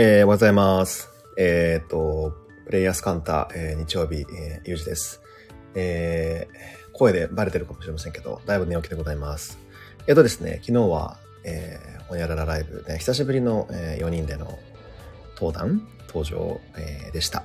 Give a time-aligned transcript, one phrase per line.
[0.00, 1.10] ー、おはようございます。
[1.36, 2.32] えっ、と、
[2.66, 5.20] プレイヤースカンター、えー日曜日、えー、ゆうじです。
[5.74, 9.58] えー声でバレてるかもしれませんけど、だいぶ寝起きでございます。
[10.06, 14.56] えっ、とですね、昨日は、えー、ほにゃららライブで、久しぶりの、え4人での
[15.34, 17.42] 登壇、登場、えーでした。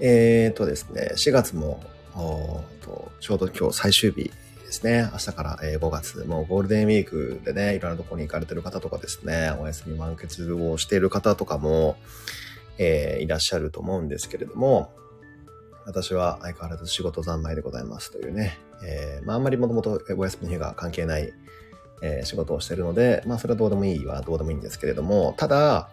[0.00, 1.82] えっ、とですね、4月も、
[2.14, 4.30] おとちょうど今日最終日
[4.70, 5.08] ですね。
[5.12, 11.96] 明日から、えー5月、もうゴールデンウィークでね、いろんなところに行かれてる方とかですね、お休み満喫をしている方とかも、
[12.78, 14.92] えーいらっしゃると思うんですけれども、
[15.86, 21.32] 私は相変わらず仕事三昧でございますというね、えーまああんまりもともとお休みの日が関係ない、
[22.00, 25.88] えー仕事をしているので、まあそれはどうでもいいはどうでもいいんですけれども、ただ、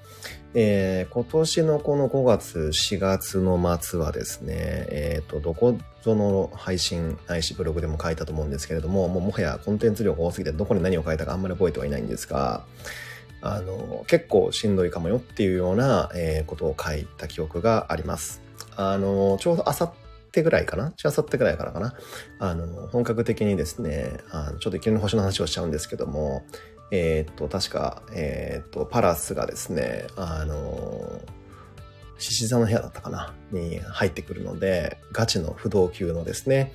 [0.60, 4.56] えー今年のこの5月、4月の末はですね、
[4.90, 12.66] えっ、と、どこぞの配信、ないしブログでも書いたと思うんですけれども、もうもはやコンテンツ量が多すぎてどこに何を書いたかあんまり覚えてはいないんですが、
[13.42, 18.42] あの、結構しんどいかもよっていうような、えーことを書いた記憶があります。
[18.76, 19.92] あの、ちょうどあさっ
[20.32, 20.92] てぐらいかな？
[21.04, 21.94] あさってぐらいからかな？
[22.40, 26.42] あの、本格的にですね、あのちょっといきなりの星の話をしちゃうんですけども、
[26.92, 31.22] えーっと、確か、えーっと、パラスがですね、あの、
[32.18, 36.74] 獅子座の部屋だったかなに入ってくるので、ガチの不動級のですね、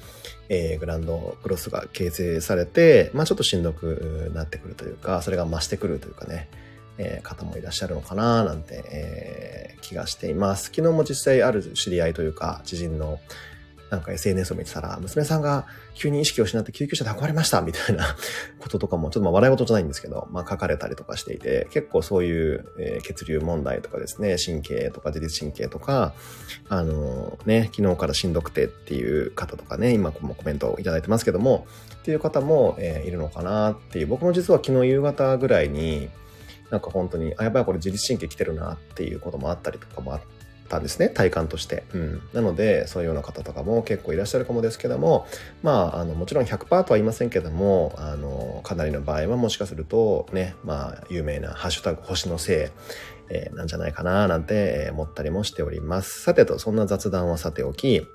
[0.48, 6.48] えーグランドクロスが形成されて、まあちょっとしんどくなってくるというか、それが増してくるというかね、
[6.98, 10.66] えー方もいらっしゃるのかななんて、えー気がしています。
[10.66, 13.18] 昨日も実際ある知り合いというか、知人の
[13.92, 18.16] なんか SNS を見てたら、娘さんが急に意識を失って救急車で運ばれましたみたいな
[18.58, 26.14] こととかも、ちょっとまあ笑い事じゃないんですけど、まあ書かれたりとかしていて、結構そういう、え血流問題とかですね、神経とか自律神経とか、
[26.70, 31.66] あのね、昨日からしんどくてっていう方とかね、今もコメントをいただいてますけども、
[31.96, 36.08] っていう方も、えいるのかなっていう、僕も実は昨日夕方ぐらいに、
[36.70, 40.20] なんか本当に、あ、やばいこれ自律神経来てるなっていうこともあったりとかもあっ
[40.72, 41.84] たんですね、体感として。
[41.92, 42.22] うん。
[42.32, 45.26] なので、そういうような方とかも結構いらっしゃるかもですけども、
[45.62, 56.22] まあ、あの、もちろん100%とは言いませんけども、あの、かなりの場合はもしかすると、ね、まあ、有名なハッシュタグ星のせい、えーなんじゃないかななんて思ったりもしております。
[56.22, 58.06] さてと、そんな雑談はさておき、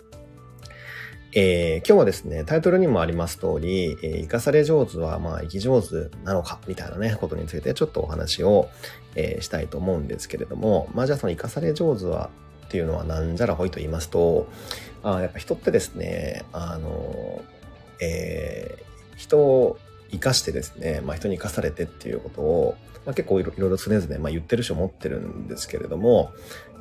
[1.34, 8.70] えー今日はですね、タイトルにもあります通り、えー生かされ上手は、まあ、生き上手なのか、みたいなね、ことについてちょっとお話を、
[9.16, 12.30] えーしたいと思うんですけれども、まあ、じゃあその生かされ上手は、
[12.68, 14.48] っていうのはなんじゃらほいと言いますと、
[15.04, 17.42] あやっぱ人ってですね、あの、
[18.02, 19.80] えー人を
[20.12, 26.32] 生かしてですね、まあ、人に生かされてっていうことを、まあ、結構いろいろ常々、まあ、言ってるし思ってるんですけれども、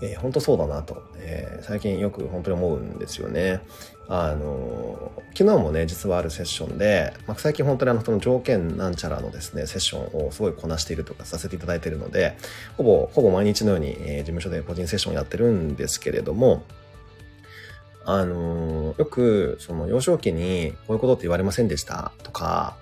[0.02, 3.60] えー本当そうだなと、えー最近よく本当に思うんですよね。
[4.08, 12.36] あの、昨日もね、実はあるセッションで、まあ、最近本当にあの、その条件なんちゃらのですね、セッションをすごいこなしているとかさせていただいているので、
[12.76, 16.62] ほぼ、ほぼ毎日のように、えー事務所で個人セッションやってるんですけれども、
[18.04, 22.76] あのよく、その幼少期にこういうことって言われませんでしたとか、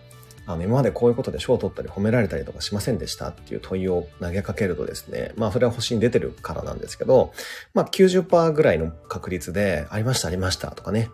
[0.46, 7.32] あの、今までこういうことで賞を取ったり褒められたりとかしませんでしたっていう問いを投げかけるとですね、まあそれは星に出てるからなんですけど、
[7.72, 11.10] まあ90%ぐらいの確率で、ありましたありましたとかね、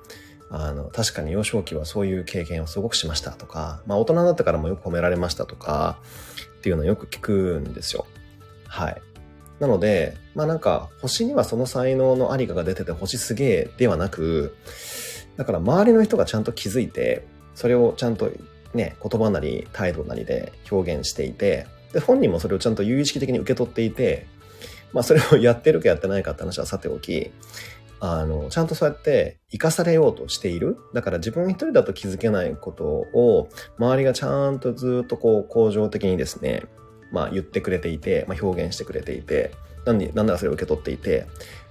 [0.51, 5.99] あの、確かに幼少期はそういう経験をすごくしましたとか、まあ大人になってからもよく褒められましたとか、
[6.59, 8.07] っていうのをよく聞くんですよ。
[8.67, 9.01] はい。
[9.61, 14.57] なので、まあなんか、星にはその才能のありかが出てて星すげえではなく、
[15.37, 17.25] だから周りの人がちゃんと気づいて、
[17.55, 18.31] それをちゃんと
[18.75, 24.27] ね、言葉なり態度なりで表現していて、で、本人もそれをちゃんと有意識的に受け取っていて、
[24.93, 27.31] まあそれをやってるかやってないかって話はさておき、
[28.01, 30.79] あの、ちゃんとそうやって生かされようとしている。
[30.95, 33.49] だから自分一人だと気づけないことを、
[33.79, 36.65] 周りがちゃんとずっとこう、向上的にですね、
[37.13, 39.53] まあ言ってくれていて、まあ表現してくれていて、
[39.85, 41.27] なんで、なんならそれを受け取っていて、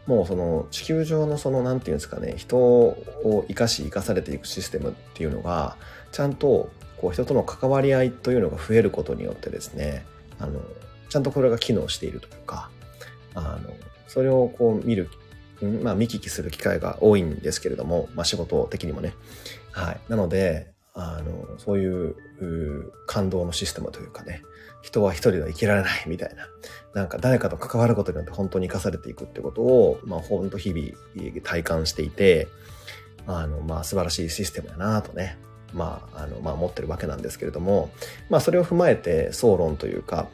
[0.05, 5.77] もうその地球上のその、なんていうんですかね、人を生かし生かされていくシステムっていうのが、
[6.11, 6.69] ちゃんと
[6.99, 10.05] こう人との関わり合いというのが増えることによってですね、
[10.39, 10.61] あの、
[11.09, 12.69] ちゃんとこれが機能しているというか、
[13.33, 13.71] あの、
[14.07, 15.09] それをこう見る、
[15.83, 19.13] まあ見聞きする機会が多いんですけれども、まあ仕事的にもね。
[19.71, 19.99] はい。
[20.09, 22.15] なので、あの、そういう
[23.05, 24.43] 感動のシステムというかね、
[24.81, 26.47] 人は一人では生きられないみたいな、
[26.93, 32.47] なんか誰かと関わることによって本当に生かされていくってことを、まあ本当日々体感していて、
[33.27, 35.37] あの、まあ素晴らしいシステムだなとね、
[35.73, 37.91] まあ、あの、まあ思ってるわけなんですけれども、
[38.29, 40.27] まあそれを踏まえて総論というか、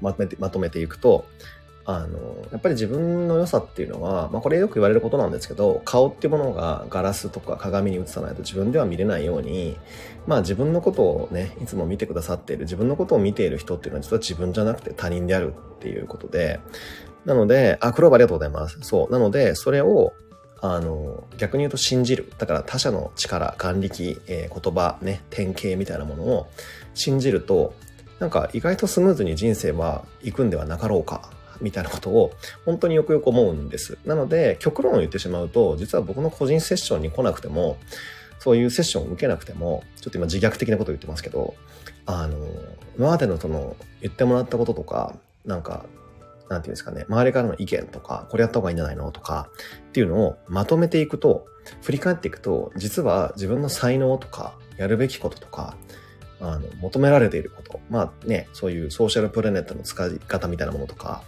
[0.00, 1.26] まとめて、まとめていくと、
[1.86, 2.18] あの、
[2.50, 9.76] やっぱり自分の良さっていうのは、まあこれよく言われることなんですけど、顔っていうものがガラスとか鏡に映さないと自分では見れないように、
[10.26, 16.60] まあ自分のことをね、いつも見てくださっている、自分のことを見ている人っていうのは実は自分じゃなくて他人であるっていうことで、
[17.24, 18.78] なので、あ、クローバーありがとうございます。
[18.82, 19.12] そう。
[19.12, 20.12] なので、それを、
[20.66, 22.32] あの、逆に言うと信じる。
[22.38, 26.48] だから他者の力、眼力、えー、言葉、ね、典型みたいなものを
[26.94, 27.74] 信じると、
[28.18, 31.30] なんか意外とスムーズに人生は行くんではなかろうか、
[31.60, 32.32] みたいなことを
[32.64, 33.98] 本当によくよく思うんです。
[34.06, 37.76] なので、極論を言ってしまうと、実は僕の個人セッションに来なくても、
[38.38, 41.54] そういうセッションを受けなくても、ちょっと今自虐的なこと言ってますけど、
[42.06, 42.38] あの、
[42.96, 45.14] 今までのその、言ってもらったこととか、
[45.44, 45.84] なんか、
[46.48, 49.48] なんていうんですかね、周りからの意見とか、これやった方がいいんじゃないのとか、
[49.88, 51.46] っていうのをまとめていくと、
[51.82, 55.76] 振り返っていくと、実は自分の才能とか、やるべきこととか、
[56.40, 57.80] あの、求められていること。
[57.88, 61.22] まあね、そういうソーシャルプラネットの使い方みたいなものとか、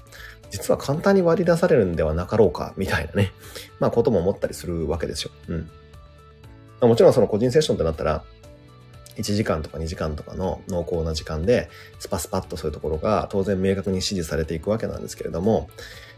[0.50, 3.32] 実は簡単に割り出されるんではなかろうか、みたいなね、
[3.80, 5.30] まあことも思ったりするわけですよ。
[5.48, 5.70] うん。
[6.88, 8.24] もちろんその個人セッションってなったら、
[9.16, 11.68] 1時間とか2時間とかの濃厚な時間で、
[11.98, 15.68] スパスパッとそういうところが当然明確に指示されていくわけなんですけれども、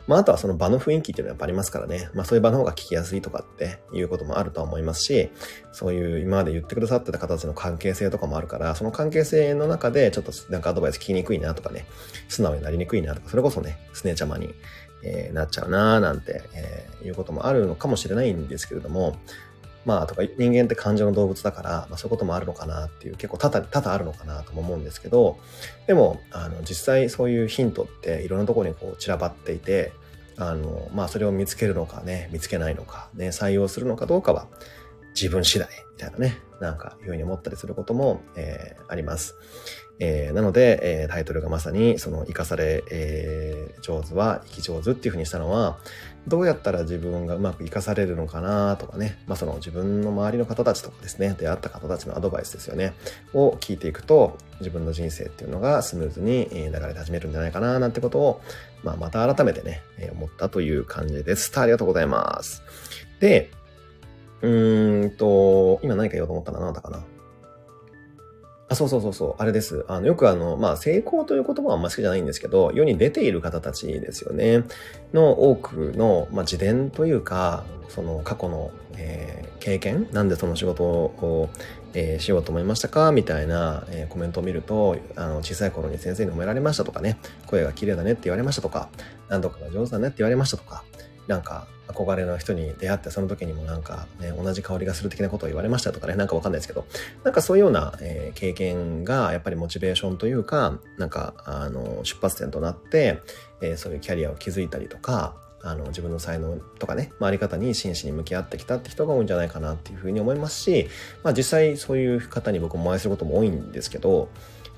[0.08, 2.08] まあ、あとはその場の雰囲気っていうのはやっぱありますからね。
[2.14, 5.30] まあ、そういう場の方が聞きやすいとかっていうこともあると思いますし、
[5.70, 11.84] そういう今まで言ってくださってた方たちの関係性とかもあるから、その関係性の中でちょっとなんかアドバイス聞きにくいなとかね、
[12.28, 14.54] 素直になりにくいなとか、それこそね、スネちゃまに、
[15.02, 19.18] えー、なっちゃうなーなんて、えー、いうこともあるのかもしれないんですけれども、
[19.84, 25.38] まあ、とか人間って感情の動物だから、まあ、そういうこともあるのかなっていう、結構多々、あるのかなとも思うんですけど、
[25.86, 29.92] でも、あの、実際そういうヒントっていろんなところにこう散らばっていて、
[30.36, 34.46] あの、まあ、それを見つけるのかね、見つけないのか、ね、採用するのかどうかは
[35.14, 39.34] 自分次第みたいなね、なんかいうふうに思ったりすることも、えー、あります。
[40.00, 45.78] えー、なので、えー、タイトルがまさに、その、生かされ、えー、上手は生き上手っていうふうにしたのは、
[46.26, 52.92] どうやったら自分がうまく生かされるのかなとかね、まあその自分の周りの方たちとかですね、出会った方たちのアドバイスですよね、
[53.32, 58.42] を聞いていくと、自分の人生っていうのがスムーズに流れ始めるんじゃないかななんてことを、
[58.82, 59.82] まあまた改めてね、
[60.12, 61.58] 思ったという感じです。
[61.58, 62.62] ありがとうございます。
[63.20, 63.50] で、
[64.42, 67.04] うーんと、今何か言おうと思ったら何だったかな
[68.70, 69.84] あ、そうそうそうそう、あれです。
[69.88, 74.64] あの、よくあの、まあ、成功という言葉はあんま好きじゃないんですけど、世に出ている方たちですよね。
[75.14, 81.48] の多くの、まあ、自伝というか、その過去の、えー、経験なんでその仕事を、
[81.94, 83.12] えー、しようと思いましたか？
[83.12, 87.16] みたいな、えー、コメントを見ると、あの、小さい頃に先生に褒められましたとかね、
[87.46, 88.90] 声が綺麗だねって言われましたとか、
[89.30, 90.84] 何とかが上手だねって言われましたとか、
[91.28, 96.86] なんか、憧れの人に出会ってその時にもなんかね、同じ香りがする的なことを言われましたとかね、なんかわかんないですけど、
[97.24, 103.20] なんかそういうような、えー、経験がやっぱりモチベーションというか、なんか、あの、出発点となって、
[103.60, 110.88] えー、そういうキャリアを築いたりとか、あの、自分の才能とかね、回り方に真摯に向き合ってきたって人が多いんじゃないかなっていうふうに思いますし、
[111.24, 114.28] まあ実際そういう方に僕もお会いすることも多いんですけど、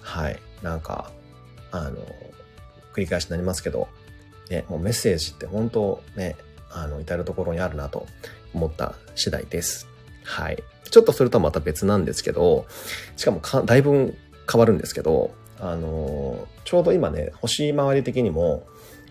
[0.00, 1.10] はい、なんか、
[1.70, 1.96] あの、
[2.94, 3.88] 繰り返しになりますけど、
[4.50, 6.36] ね、もうメッセージって本当ね、
[6.70, 8.06] あの、至るところにあるなと
[8.52, 9.88] 思った次第です。
[10.24, 10.62] はい。
[10.90, 12.66] ちょっとそれとはまた別なんですけど、
[13.16, 14.14] しかもか、だいぶ
[14.50, 18.66] 変わるんですけど、あの、ちょうど今ね、星回り的にも、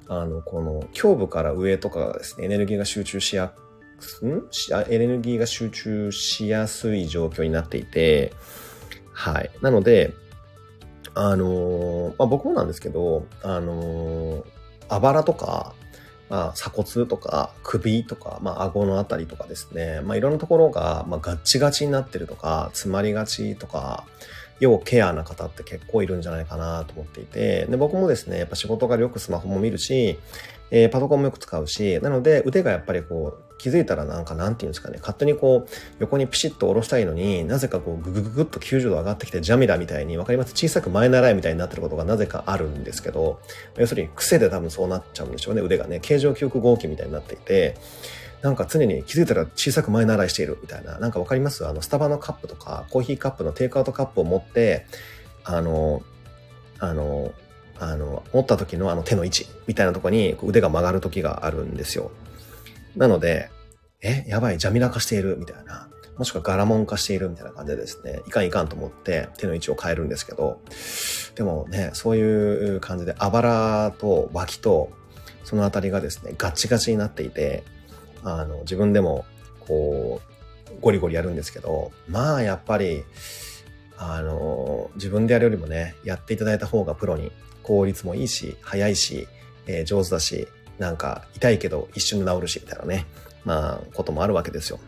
[0.07, 3.53] あの、この、胸部から上とかですね、エネルギーが集中しや
[3.99, 4.43] す、ん？
[4.89, 8.33] エネルギーが集中しやすい状況になっていて、
[9.13, 9.51] はい。
[9.61, 10.13] なので、
[11.13, 14.45] あのまあ、僕もなんですけど、あの
[14.89, 15.73] あばらとか、
[16.29, 24.05] まあ、鎖骨とか首とか、まあ、顎のあたりとかですね、まあ、いろんなところが、まあ、ガッチガチになってるとか、詰まりがちとか、
[24.59, 30.19] 要ケアな方って結構いるんじゃないかなと思っていて、で、僕もですね、やっぱ仕事がよくスマホも見るし、
[30.71, 40.53] えー、パソコンもよく使うし、なので腕がやっぱりこう、気づいたらなんかなんていうんですかね、勝手にこう、横にピシッと下ろしたいのになぜかこう、ググググッと90度上がってきてジャミラみたいに、わかります？
[40.53, 43.41] 小さく前習いみたいになってることがなぜかあるんですけど、
[43.77, 47.75] 要するに癖で多分そうなっちゃうんでしょうね、腕がね、形状記憶合気みたいになっていて、
[48.41, 51.67] なんか常に気づいたら小さく前習いしているみたいな、なんかわかります？
[51.67, 54.85] あの、スタバのカップとか、コーヒーカップのテイクアウトカップを持って、
[55.43, 56.01] あの、
[56.79, 57.33] あの、
[57.79, 62.11] あの、持った時のあの手の位置みたいなとこに腕が曲がる時があるんですよ。
[62.95, 63.49] なので、
[64.01, 65.89] え、やばい、ジャミラ化しているみたいな。
[66.17, 70.59] もしくはガラモン化しているみたいな感じでですね、いかんいかんと思って手の位置を変えるんですけど、
[71.35, 74.91] でもね、そういう感じであばらと脇と
[75.45, 77.63] そのあたりがですね、ガチガチになっていて、
[78.23, 79.25] あの、自分でも
[79.61, 80.21] こ
[80.69, 83.03] う、ゴリゴリやるんですけど、まあやっぱり、
[83.97, 87.31] あの、自分でやるよりもね、やっていただいた方がプロに
[87.69, 89.27] 効率もいいし、早いし、
[89.67, 90.47] えー、上手だし、
[90.79, 93.05] なんか痛いけど一瞬で治るし、みたいなね。
[93.45, 94.79] まあ、こともあるわけですよ。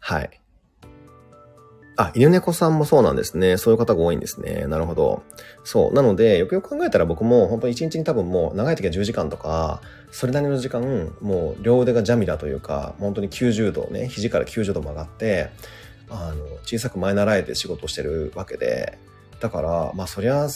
[0.00, 0.30] はい。
[1.96, 3.56] あ、犬猫さんもそうなんですね。
[3.56, 4.66] そういう方が多いんですね。
[4.66, 5.22] なるほど。
[5.62, 5.94] そう。
[5.94, 9.80] なので、よくよく考えたら僕も本当に1日に多分もう長い時は10時間とか、
[10.10, 15.50] それなりの時間、もう両腕がジャミラというか、本当に90度ね、肘から90度曲がって、
[16.08, 18.98] あの、小さく前習えて仕事をしてるわけで、
[19.40, 20.48] だから、まあそりゃ、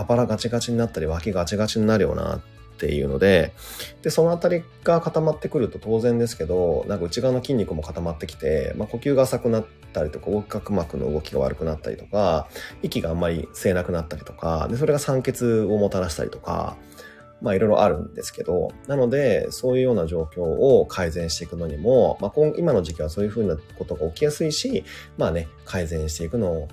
[0.00, 2.40] あばらガチガチになったり、脇ガチガチになるよなっ
[2.78, 3.52] ていうので、
[4.02, 12.48] で、そのあたりが固まってくると当然ですけど、なんか内側の筋肉も固まってきて、まあ呼吸が浅くなったりとか、横隔膜の動きが悪くなったりとか、
[12.82, 16.76] 息があんまり吸えなくなったりとか、で、それが酸欠をもたらしたりとか、
[17.42, 24.84] まあいろいろあるんですけど、なので、そういうような状況を改善していくのにも、まあ今今の時期はそういうふうなことが起きやすいし、
[25.18, 26.68] まあね、改善していくのを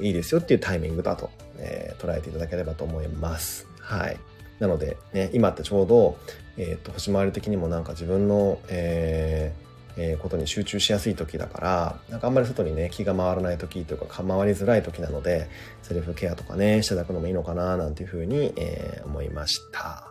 [0.00, 3.66] いいですよっていうタイミングだと、えー、捉えていただければと思います。
[3.80, 4.18] はい。
[4.58, 6.18] なので、ね、今ってちょうど、
[6.56, 15.48] えっ、と、星回り的にもなんか自分の、えーえー、ことに集中しやすい時だから、なんかあんまり外にね、気が回らない時というか、回りづらい時なので、
[15.82, 20.08] セルフケアとかね、していただくのもいいのかな、なんていうふうに、えー、思いました。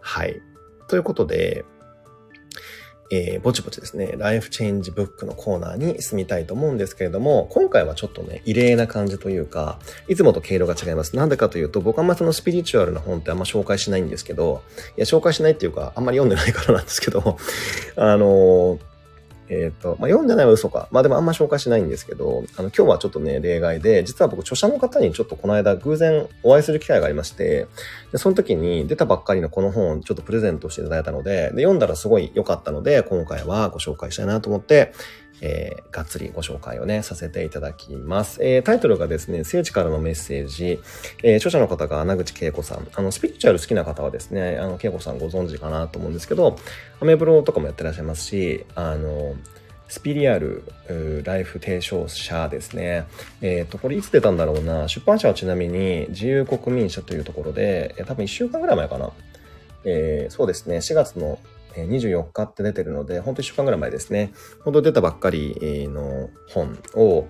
[0.00, 0.40] はい。
[0.88, 1.64] ということで、
[3.10, 11.16] えー、ぼちぼちですね、ライフチェンジブックのコーナーに進みたいと思うんですけれども、今回はちょっとね、異例な感じというか、いつもと経路が違います。
[11.16, 14.62] なんでかというと、僕はあんまそのスピリチュアルな本ってあんま紹介しないんですけど、
[14.96, 17.36] いや、紹介しないっていうか、あんまり読んでないからなんですけど、
[17.96, 18.89] あのー
[19.50, 20.88] えっ、ー、と、まあ、読んでないは嘘か。
[20.92, 27.66] まあ、でもあんま紹介しないんですけど、あの、今日はちょっとね、例外で、実は僕、著者の方にちょっとこの間偶然お会いする機会がありまして、
[28.12, 34.92] で、その時に出たばっかりのこの本をちょっとプレゼントしていただいたので、で、読んだらすごい良かったので、今回はご紹介したいなと思って、
[35.42, 38.38] えー、がっつりご紹介をね、させていただきます。
[38.42, 40.80] えー、タイトルがですね、聖地からのメッセージ、
[41.22, 42.86] えー、著者の方が穴口恵子さん。
[42.94, 46.56] あの、スピリチュアル好きな方はですね、あの、恵子さんご存知かなと思うんですけど、
[47.00, 49.34] アメブロとかもやってらっしゃいますし、あの、
[49.90, 50.62] スピリアル
[51.24, 53.06] ライフ提唱者ですね。
[53.40, 54.86] えっ、ー、と、これいつ出たんだろうな。
[54.86, 59.10] 出版社はちなみに自由国民社というところで、多分1週間ぐらい前かな。
[59.84, 60.76] えー、そうですね。
[60.76, 61.40] 4月の
[61.74, 64.32] 24日って出てるので、ほんと1週間ぐらい前ですね。
[64.64, 67.26] ほんと出たばっかりの本を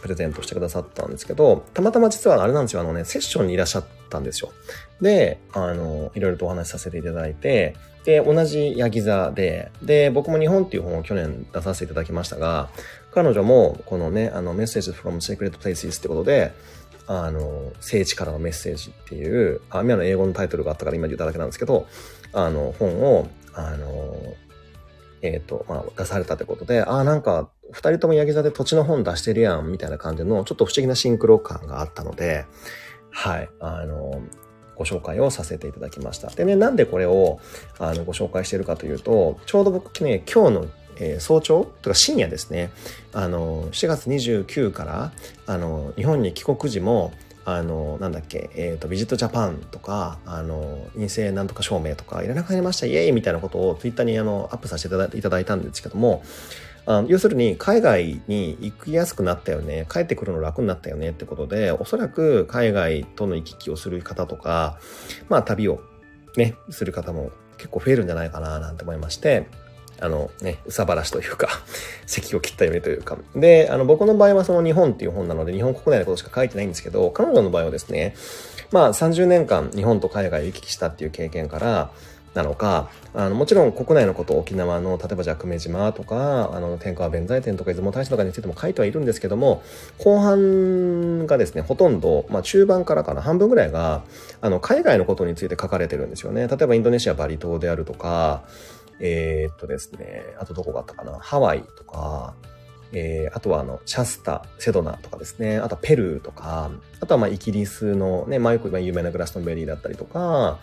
[0.00, 2.80] プレゼントしてくださったんですけど、たまたま実はあれなんですよ。
[2.80, 4.52] あのね、セッションにいらっしゃったんですよ。
[5.00, 12.68] で、あの、いろいろとお話しさせていただいて、で、同じヤギ座で、で、僕も日本っていう本を去年出させていただきましたが、
[13.12, 16.52] 彼女もこのね、あの、メッセージ from Sacred Places ってことで、
[17.06, 21.86] あの、聖地からのメッセージっていう、あ、今の英語のタイトルがあったから今言っただけなんですけど、
[22.32, 24.34] あの、本を、あの、
[25.22, 32.44] えっ、ー、と、まあ、出されたってことで、ああ、なんか、二人ともヤギ座で土地の本出してるやん、みたいな感じの、ちょっと不思議なシンクロ感があったので、
[33.10, 34.22] はい、あの、
[34.76, 36.28] ご紹介をさせていただきました。
[36.28, 37.38] でね、なんでこれを
[37.78, 42.70] あのご紹介しているかというと、ちょうど僕ね、今日のえー、早朝とか深夜ですね、
[43.12, 45.12] あの、7月29から、
[45.46, 47.12] あの、日本に帰国時も、
[47.44, 56.22] あの、なんだっけ、えっ、ー、と、ビジットジャパンとか、あの、陰性なんとか証明とか、いらなくなりました、イエーイみたいなことをツイッターにあの、アップさせていただいたんですけども、
[56.86, 64.78] あの要するに海外に行きやすくなったよね帰ってくるの楽になったよねってことでおそらく海外との行き来をする方とか
[65.28, 65.80] まあ旅を
[66.36, 69.46] ねする方も結構増えるんじゃないかななんて思いまして
[70.00, 71.48] あのね、うさばらしというか、
[72.06, 73.16] 席を切ったよねというか。
[73.34, 78.14] で、あの、僕の場合はその日本っていう本なので、日本国内のことしか書いてないんですけど、彼女の場合はですね、
[78.70, 81.90] まあ30年間日本と海外を行き来したっていう経験から、
[82.34, 89.62] なのか、あのもちろん国内のこと、沖縄の、例えばじゃあ久米島とか、あの、天川弁財天とか出雲大社とかについても書いてはいるんですけども、
[89.98, 94.02] 後半がですね、ほとんど、まあ中盤からかな、半分ぐらいが、
[94.40, 96.48] あの、海外のことについて書かれてるんですよね。
[96.48, 98.42] 例えばインドネシア、バリ島であるとか、
[99.00, 102.34] えー、っとですね、あとどこがあったかな、ハワイとか、
[102.92, 106.70] えー、あとはあの、シャスタ、セドナとかですね、あとはペルーとか、
[107.00, 110.58] あとはまあイギリスのね、まあよく有名なグラストンベリーだったりとか、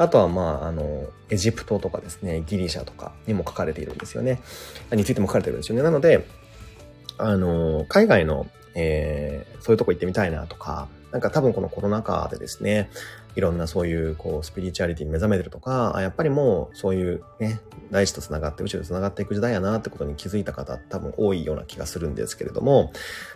[0.00, 4.40] あとは、まあ、あの、エジプトとかですね、ギリシャとかにも書かれているんですよね。
[4.92, 5.82] についても書かれてるんですよね。
[5.82, 6.26] なので、
[7.18, 12.88] あの、海外の、えー、そういうとこ行ってみたいなとか、なんか多分このコロナ禍でですね、
[13.36, 17.60] いろんなそういうこうスピリチュアリティに目覚めてるとか、やっぱりもうそういうね、
[17.90, 22.92] 大地と繋がって宇宙と繋がっていく時代やなってことに気づいた方多分多いような気がするんですけれども、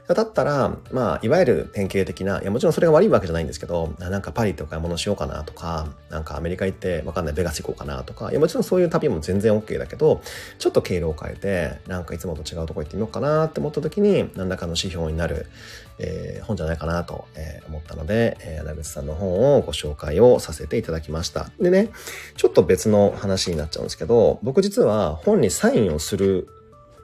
[0.06, 10.20] だったら、まあ、いわゆる典型的な、いやもちろんそれが悪いわけじゃないんですけど、なんかパリと買い物しようかなとか、なんかアメリカ行ってわかんないベガス行こうかなとか、いやもちろんそういう旅も全然 OK だけど、
[10.58, 15.46] ちょっと経路を変えて、なんかいつもと違うとこ行ってみようかなって思った時に、何らかの指標になる、
[15.98, 21.50] えー、本じゃないかなと、えー、思ったので、えー、穴口さんの本をご紹介紹介をさせていただきました。
[21.60, 21.90] でね、
[22.36, 26.48] ちょっと別の話になっちゃうんですけど、僕実は本にサインをする、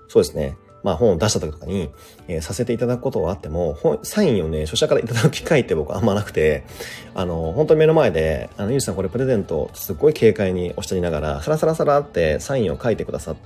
[0.08, 1.90] そうですね、まあ本を出した時とかに、
[2.28, 6.64] えー、させていただくことはあっても、本、サインをね、著者からいただく機会って僕あんまなくて、
[7.14, 13.36] あの、本当に目の前で、あの、ゆうさんこれプレゼントすっごい軽快におっしゃりながら、サラサラサラってサインを書いてくださっ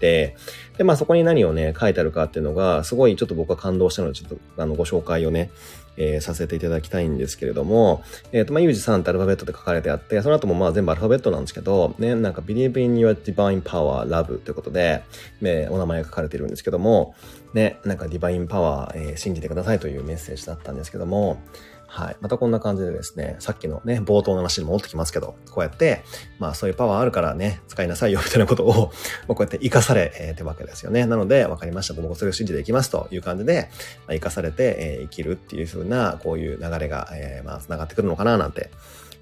[0.00, 0.36] て、
[0.78, 5.50] で、まあそこに何をね、書いてあるかっていうのが、すごいちょっと僕は感動したので、ちょっとあの、ご紹介をね、
[5.96, 15.02] えー、させていただきたいんですけれども、えっ、ー、と、まあ、ゆうじさんってアルファベットで書かれてあって、その後もまあ全部アルファベットなんですけど、ね、なんか Believe in your divine power, love ということで、
[15.40, 17.14] ね、お名前が書かれているんですけども、
[17.54, 21.40] ね、なんかディバインパワー、えー、信じてくださいというメッセージだったんですけども、
[21.96, 22.16] はい。
[22.20, 26.04] またこんな感じでですね、さっきのね、冒頭の話に戻ってきますけど、こうやって、
[26.38, 28.92] まあそういうパワーあるからね、使いなさいよみたいなことを、
[29.28, 31.06] こうやって活かされ、えー、ってわけですよね。
[31.06, 31.94] なので、わかりました。
[31.94, 33.70] 僕もそれを信じていきますという感じで、
[34.06, 38.68] まあ、生かされて、え、生きるっていう風な、こういう流れが、えー、まあ繋がってくるのかななんて、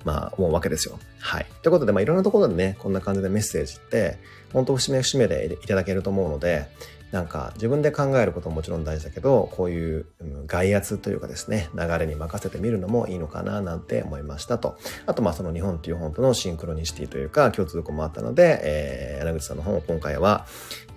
[0.04, 0.98] まあ思うわけですよ。
[1.20, 1.46] はい。
[1.62, 4.18] ということで、まあいろんなところでね、こんな感じでメッセージって、
[4.52, 6.66] 本当節目節目でいただけると思うので、
[7.14, 10.06] なんか自分で考えることももちろん大事だけど、こういう
[10.48, 14.76] 外圧というかですね、流れに任せてみるのもいいのかななんて思いましたと。
[15.06, 20.46] あとまあその日本っていう本とのシンクロニシティというか共通項もあったので、えー、柳口さんの本を今回は、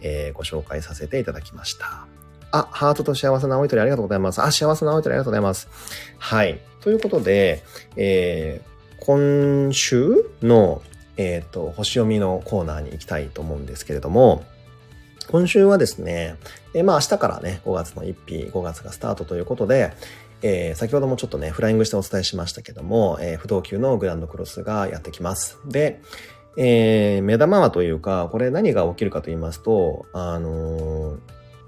[0.02, 2.08] えー、ご紹介させていただきました。
[2.50, 4.42] あ、ハートと幸せな青い鳥ありがとうございます。
[4.42, 5.70] あ、幸せな青い鳥ありがとうございます。
[6.18, 6.60] はい。
[6.82, 7.64] ということで、
[7.96, 10.82] えー、今週の、
[11.18, 14.44] えっ、ー、と、星読みのコーナーに行きたいと思うんですけれども、
[15.30, 16.36] 今週はですね、
[16.74, 19.92] えー、まあ明日からね、5月の1日、5月がスタートということで、
[20.42, 25.60] えー、先ほどもちょっとね、フライングしてお伝えしましたけども、えー、不動級のグランドクロスがやってきます。
[25.66, 26.02] で、
[26.58, 31.18] えー、目玉はというか、これ何が起きるかと言いますと、あのー、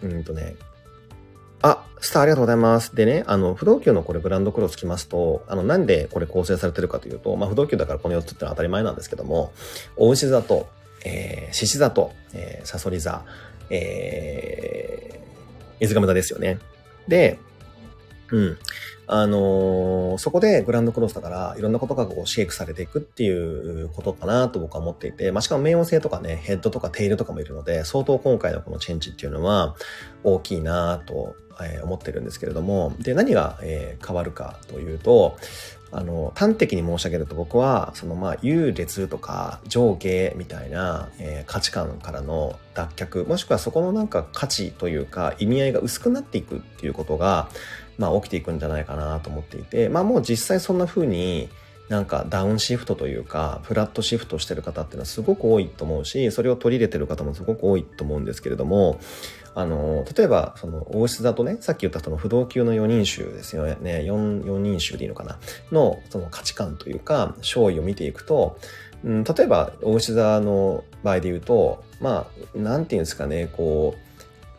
[0.03, 0.55] うんとね、
[1.61, 2.95] あ、スターありがとうございます。
[2.95, 9.51] でね、あの、不動級のこれグランドクロス来ますと、あの、なんでこれ構成されてるかというと、まあ、不動級だからこの4つってのは当たり前なんですけども、
[9.97, 10.69] 大牛座と、
[11.05, 13.25] えー、獅子座と、えー、サソリ座、
[13.69, 16.59] えー、水亀座ですよね。
[17.07, 17.39] で、
[18.31, 18.57] うん。
[19.11, 29.75] あのー、そこでグランドクロスだから、いろんなことがこうシェイクされていくっていうことかなと僕は思っていて、まあ、しかも冥王星とかね、ヘッドとかテイルとかもいるので、相当今回のこのチェンジっていうのは
[30.23, 31.35] 大きいなと
[31.83, 35.37] 思ってるんですけれども、で、何が変わるかというと、
[35.91, 47.49] あの、端的に申し上げると僕は、そのまあ、優劣とか上下みたいな、えー、価値観からの脱却、もしくはそこのなんか価値というか意味合いが薄くなっていくっていうことが、
[47.97, 51.49] まあ、起きていくんじゃないかなと思っていて、まあ、もう実際そんな風に、
[51.89, 58.99] なんかダウンシフトというか、フラットシフトしてる方っていうのはすごく多いと思うし、それを取り入れてる方もすごく多いと思うんですけれども、
[59.59, 65.37] あの、例えば、その、王室だとね、さっき言ったその不動級の4人衆ですよね、4、4人衆でいいのかな、
[65.71, 68.57] の、その価値観というか、勝利を見ていくと、
[69.03, 74.09] うん、例えば、王室座の場合で言うと、まあ、なんていうんですかね、こう、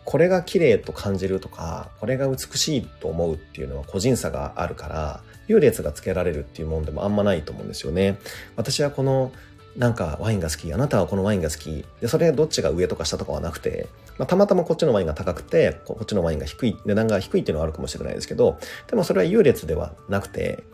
[0.05, 8.19] これが綺麗と感じるとか、これが美しいと思うっていうのは個人差があるから、優劣がつけられるっていうもんでもあんまないと思うんですよね。
[8.57, 9.33] 私はこの
[9.77, 11.85] なんかワインが好き、あなたはこのワインが好き。
[12.01, 20.65] で、それどっちが上とか下とかはなくて、まあ、たまたまこっちのワインが高くて、こっちのワインが低い、値段が低いっていうのはあるかもしれないですけど、でもそれは優劣ではなくて、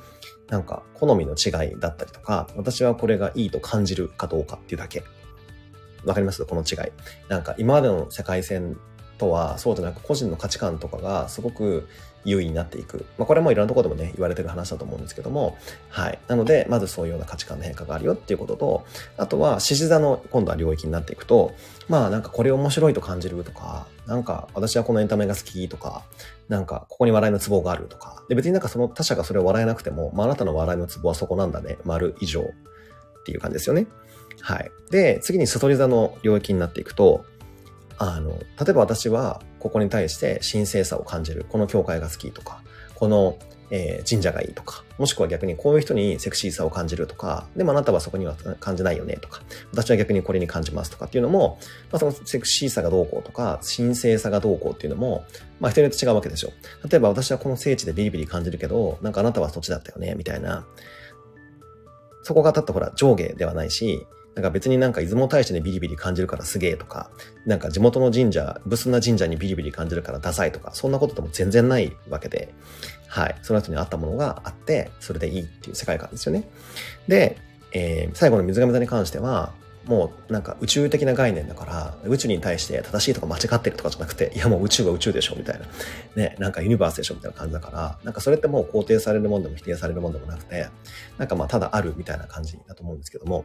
[0.49, 5.05] なんか好みの違いだったりとか、私はこれがいいと感じるかどうかっていうだけ。
[6.05, 6.45] わかります？
[6.47, 6.93] この違い。
[7.29, 8.79] なんか今までの世界線
[9.19, 11.89] とはそうじゃなく個人の価値観とかがすごく
[12.27, 13.07] 優位になっていく。
[13.17, 15.57] まあ、これもいろんなところでもね、言われてる話だと思うんですけども、
[15.89, 16.19] はい。
[16.27, 18.85] なので、まずそういうような価値観の変化があるよっていうことと、
[19.17, 21.55] あとは、獅子座の今度は領域になっていくと、
[21.89, 26.03] まあなんかこれ面白いと感じるとか、なんか私はこのエンタメが好きとか、
[26.49, 32.45] なんかここに笑いのツボがあるとか、で別になんかその他者がそれを笑えなくても、まああなたの笑いのツボはそこなんだね、丸以上っ
[33.25, 33.87] ていう感じですよね。
[34.41, 34.71] はい。
[34.91, 37.25] で、次に悟り座の領域になっていくと、
[37.99, 41.45] あの、例えば私はここに対して神聖さを感じる。
[41.49, 42.63] この教会が好きとか、
[42.95, 43.37] この、
[43.71, 51.59] えー、神社がいいとか、もしくは逆にこういう人にセクシーさを感じるとか、でもあなたはそこには感じないよねとか、私は逆にこれに感じますとかっていうのも、
[51.91, 55.25] まあ、そのセクシーさがどうこうとか、神聖さがどうこうっていうのも、
[55.59, 56.53] まあ人によって違うわけでしょ。
[56.89, 60.65] 例えば私はこの聖地でビリビリ感じるけど、なんかあなたはそっちだったよね、みたいな。
[62.23, 67.11] そこがたったほら上下ではないし、なんか別になんか出雲大社にビリビリ感じるからすげえとか、
[67.47, 72.53] なんか地元の神社、ブスな神社にビリビリ感じるからダサいとか、そんなことでも全然ないわけで、
[73.09, 73.37] はい。
[73.41, 76.47] その人に合ったものがあって、それでいいっていう世界観ですよね。
[77.09, 77.39] で、
[77.73, 79.55] えー、最後の水亀座に関しては、
[79.87, 85.67] もうなんか宇宙的な概念だから、宇宙に対して正しいとか間違ってるとかじゃなくて、いやもう宇宙は宇宙でしょみたいな。
[86.17, 90.69] ね、なんかユニバースでしょみたいな感じだから、なんかそれってもう肯定されるもんでも否定されるもんでもなくて、
[91.19, 93.45] なんかまあただあるみたいな感じだと思うんですけども。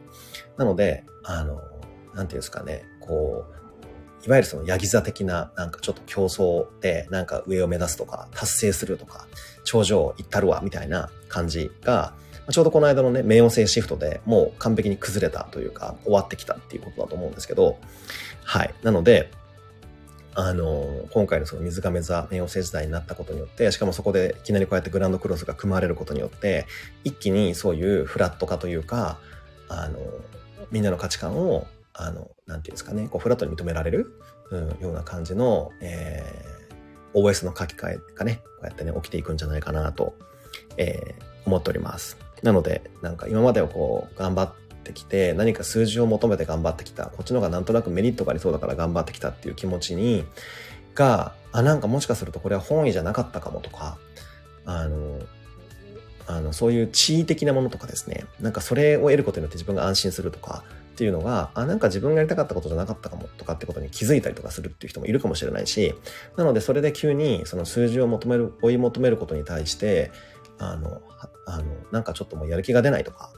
[0.56, 1.60] なので、あの、
[2.14, 9.26] なんていうんですかね、こう、いわゆるそのヤギ座的な、なんかちょっと競争で、なんか上を目指すとか、達成するとか、
[9.64, 12.14] 頂上行ったるわ、みたいな感じが、
[12.52, 17.78] ちょうどこの間のね、冥王星シフトでもう完璧に崩れたというか、終わってきたっていうことだと思うんですけど、
[18.44, 18.74] はい。
[18.82, 19.30] なので、
[20.34, 26.66] あの、今回のその水亀座冥王星時代になったことによって、しかもそこでいきなりこうやってグランドクロスが組まれることによって、
[27.04, 29.18] 一気にそういうフラット化というか、
[29.68, 29.98] あの、
[30.70, 34.18] みんなの価値観を、あの、なんていうんですかね、こうフラットに認められる、
[34.50, 40.14] うん、ような感じの、えー、OS の書き換えがね、こうやってね、起きていくんじゃないかなと、
[40.78, 42.16] えー、思っております。
[42.42, 44.52] なので、なんか今までをこう、頑張っ
[44.82, 50.24] ってきて、何か数字を求めて頑張ってきた、こっちの方がなんとなくメリットがありそうだから頑張ってきたっていう気持ちに、
[50.94, 53.96] が、あ、なんかもしかするとこれは本意じゃなかったかもとか、
[54.66, 55.20] あの、
[56.26, 65.94] あの、そういう地位的なものとかですね、なんかそれを得ることによって自分が安心するとかっていうのが、あ、なんか自分がやりたかったことじゃなかったかもとかってことに気づいたりとかするっていう人もいるかもしれないし、
[66.36, 70.10] なのでそれで急にその数字を求める、追い求めることに対して、
[70.62, 71.02] あの、
[71.46, 73.30] あの、なんかちょっともうやる気が出ないとか、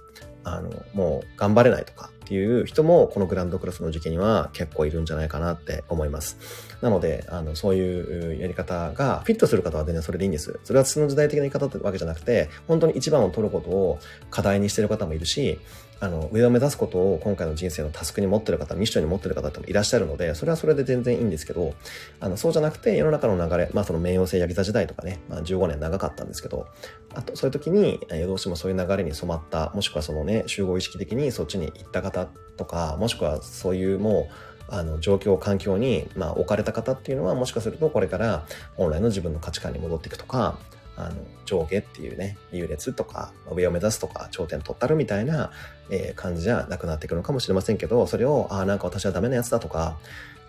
[0.44, 6.38] あの、もう頑張れないとかっていう人もこのグランドクラスの時期には結構いるんじゃないかなって思います。
[6.82, 10.58] なので、あの、そういうやり方がフィットする方は全然それでいいんです。
[10.64, 13.98] それはその時代的な言い方ってわけじゃなくて、本当に一番を取ることを
[14.30, 15.58] 課題にしてる方もいるし、
[16.04, 21.74] あの、上を目指すことを今回の人生のタスクに持ってる方、ミッションに持ってる方ってもいらっしゃるので、それはそれで全然いいんですけど、
[22.20, 26.66] あの、そうじゃなくて世の中の流れ、まあその冥王星ヤギ座時代とかね、まあ15年長かったんですけど、
[27.14, 34.34] あとそういう時に、どうしてもそういう流れに染まった、もしくはそのね、集合意識的にそっちに行った方とか、もしくはそういうもう、
[34.68, 40.58] あの、状況、環境に、まあ、置かれた方っていうのは、もしかするとこれから本来の自分の価値観に戻っていくとか、
[40.96, 45.50] あの、上下っていうね、優劣とか、上を目指すとか、頂点取ったるみたいな、
[45.90, 49.98] えー、感じじゃなくなっていくのかもしれませんけど、それを、ああ、なんか私はダメなやつだとか、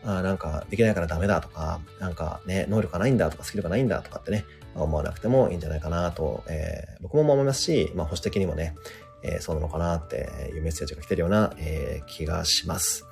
[0.04, 8.76] ああ、なんかできないからダメだとか、なんかね、能力がないんだとか、スキルがないんだとかってね、思わなくてもいいんじゃないかなと、えー、僕も思いますし、まあ、保守的にもね、
[9.24, 13.06] えー、そうなのかなっていうメッセージが来てるような、えー、気がします。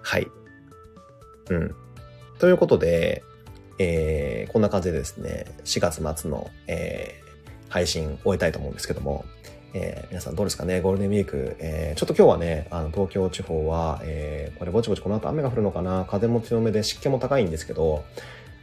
[0.00, 0.26] はい。
[1.50, 1.74] うん。
[2.38, 3.22] ということで、
[3.82, 9.24] えー、こんな感じでですね、4月末の、えー、配信終えたいと思うんですけども、
[9.72, 18.04] えー、皆さんどうですかねゴールデンウィーク、えー、ちょっと今日はね、あの、東京地方は、えー、これぼちぼちこの後雨が降るのかな風も強めで湿気も高いんですけど、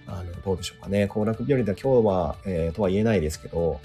[0.06, 1.08] あの、どうでしょうかね。
[1.08, 3.82] 行楽日和では今日は、えー、とは言えないですけど、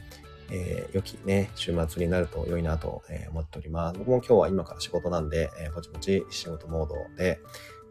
[0.50, 3.98] えー、良きね、週末になると良いなと、思っております。
[3.98, 7.40] 僕も今日は今から仕事なんで、えー、ぼちぼち仕事モードで、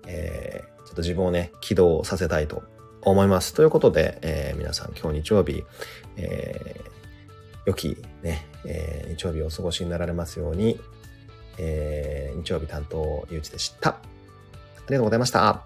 [0.06, 2.62] えー、ちょっと自分をね、起動させたいと
[3.01, 3.53] 思います。
[3.53, 5.63] ということで、えー、皆さん今日日曜日、
[6.17, 6.89] えー、
[7.65, 10.79] 良きね、えー、日曜日をお過ごしになられますように、
[11.57, 13.89] えー、日曜日担当ゆうちでした。
[13.91, 13.97] あ
[14.89, 15.63] りがとうございました。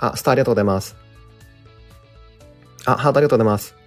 [0.00, 0.96] あ、スターありがとうございます。
[2.84, 3.77] あ、ハートありがとうございます。